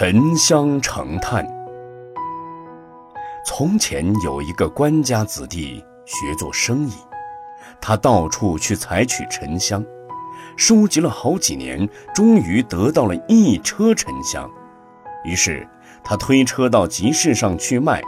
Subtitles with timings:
[0.00, 1.44] 沉香成炭。
[3.44, 6.92] 从前有一个官家子弟学做生意，
[7.80, 9.84] 他到处去采取沉香，
[10.56, 14.48] 收集了好几年，终于得到了一车沉香。
[15.24, 15.68] 于是
[16.04, 18.00] 他推车到集市上去卖，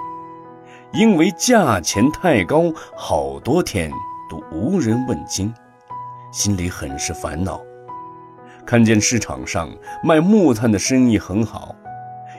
[0.93, 3.91] 因为价钱太高，好多天
[4.31, 5.53] 都无人问津，
[6.31, 7.61] 心里很是烦恼。
[8.65, 9.69] 看见市场上
[10.05, 11.75] 卖木炭的生意很好，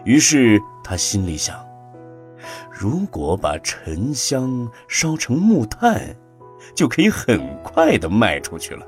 [0.04, 1.56] 于是他心里想：
[2.72, 6.16] 如果把沉香烧成木炭，
[6.76, 8.86] 就可以很快的卖出去了。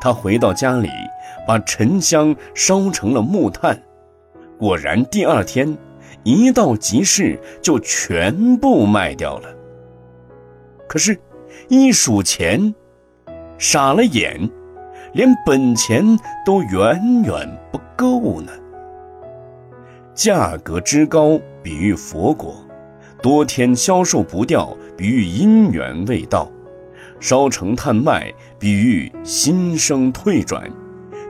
[0.00, 0.88] 他回到家里，
[1.46, 3.80] 把沉香烧成了木炭，
[4.58, 5.78] 果然第二天
[6.24, 9.48] 一到集市就全部卖掉了。
[10.88, 11.18] 可是，
[11.68, 12.74] 一数钱，
[13.58, 14.50] 傻了眼。
[15.14, 16.02] 连本钱
[16.42, 18.50] 都远远不够呢。
[20.22, 22.54] 价格之高，比喻佛果；
[23.20, 26.46] 多天销售不掉，比喻因缘未到；
[27.18, 30.62] 烧成炭卖，比喻心生退转；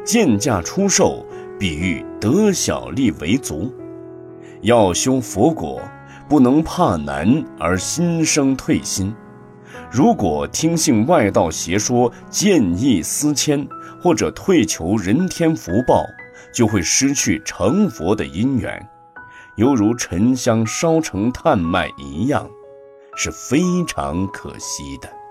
[0.05, 1.25] 贱价出售，
[1.59, 3.73] 比喻得小利为足。
[4.61, 5.81] 要修佛果，
[6.29, 9.11] 不能怕难而心生退心。
[9.91, 13.67] 如果听信外道邪说，见异思迁，
[14.03, 16.05] 或者退求人天福报，
[16.53, 18.89] 就会失去成佛的因缘，
[19.57, 22.49] 犹如沉香烧成炭麦一样，
[23.17, 25.22] 是非常可惜的。